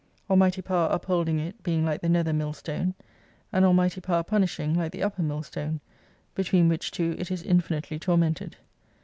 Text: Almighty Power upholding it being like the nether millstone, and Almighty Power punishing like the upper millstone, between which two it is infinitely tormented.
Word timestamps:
Almighty 0.31 0.63
Power 0.63 0.89
upholding 0.91 1.37
it 1.37 1.61
being 1.61 1.85
like 1.85 2.01
the 2.01 2.09
nether 2.09 2.33
millstone, 2.33 2.95
and 3.53 3.63
Almighty 3.63 4.01
Power 4.01 4.23
punishing 4.23 4.73
like 4.73 4.91
the 4.93 5.03
upper 5.03 5.21
millstone, 5.21 5.79
between 6.33 6.67
which 6.67 6.89
two 6.89 7.15
it 7.19 7.29
is 7.29 7.43
infinitely 7.43 7.99
tormented. 7.99 8.55